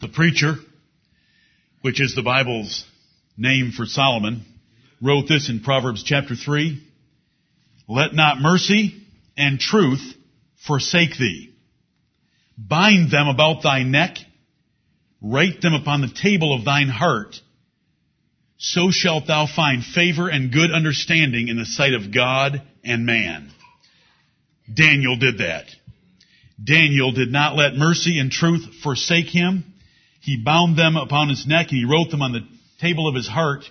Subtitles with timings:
[0.00, 0.54] The preacher,
[1.82, 2.86] which is the Bible's
[3.36, 4.44] name for Solomon,
[5.02, 6.80] wrote this in Proverbs chapter 3.
[7.88, 9.02] Let not mercy
[9.36, 10.14] and truth
[10.66, 11.52] forsake thee.
[12.56, 14.18] Bind them about thy neck.
[15.20, 17.36] Write them upon the table of thine heart.
[18.58, 23.50] So shalt thou find favor and good understanding in the sight of God and man.
[24.72, 25.66] Daniel did that.
[26.62, 29.64] Daniel did not let mercy and truth forsake him.
[30.20, 32.46] He bound them upon his neck and he wrote them on the
[32.80, 33.64] table of his heart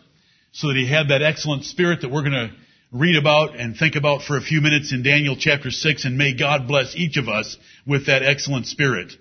[0.51, 2.51] so that he had that excellent spirit that we're going to
[2.91, 6.35] read about and think about for a few minutes in Daniel chapter 6 and may
[6.35, 9.11] God bless each of us with that excellent spirit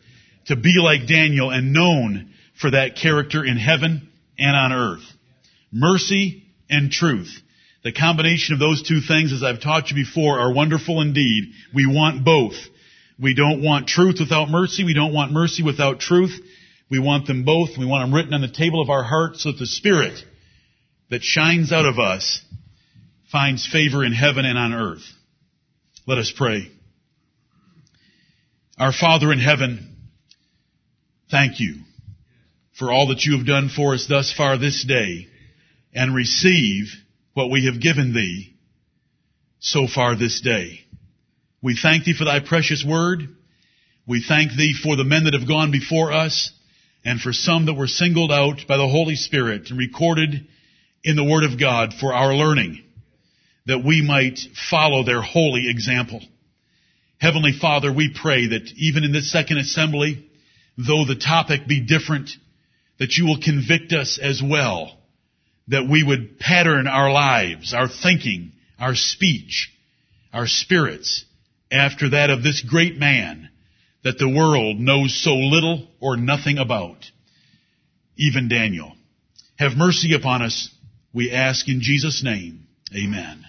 [0.47, 5.05] to be like Daniel and known for that character in heaven and on earth.
[5.73, 7.41] Mercy and truth.
[7.83, 11.53] The combination of those two things, as I've taught you before, are wonderful indeed.
[11.75, 12.55] We want both.
[13.21, 14.85] We don't want truth without mercy.
[14.85, 16.39] We don't want mercy without truth.
[16.89, 17.71] We want them both.
[17.79, 20.23] We want them written on the table of our hearts so that the Spirit
[21.11, 22.41] that shines out of us
[23.31, 25.05] finds favor in heaven and on earth.
[26.07, 26.71] Let us pray.
[28.79, 29.97] Our Father in heaven,
[31.31, 31.77] thank you
[32.79, 35.27] for all that you have done for us thus far this day
[35.95, 36.93] and receive
[37.33, 38.55] what we have given thee
[39.59, 40.81] so far this day.
[41.63, 43.23] We thank thee for thy precious word.
[44.07, 46.53] We thank thee for the men that have gone before us
[47.07, 50.49] and for some that were singled out by the Holy Spirit and recorded
[51.05, 52.83] in the Word of God for our learning
[53.65, 54.41] that we might
[54.71, 56.21] follow their holy example.
[57.19, 60.29] Heavenly Father, we pray that even in this second assembly,
[60.77, 62.31] though the topic be different,
[62.99, 64.99] that you will convict us as well,
[65.69, 69.73] that we would pattern our lives, our thinking, our speech,
[70.33, 71.25] our spirits
[71.71, 73.46] after that of this great man
[74.07, 77.11] that the world knows so little or nothing about,
[78.17, 78.93] even Daniel.
[79.59, 80.73] Have mercy upon us,
[81.13, 82.69] we ask in Jesus' name.
[82.95, 83.45] Amen.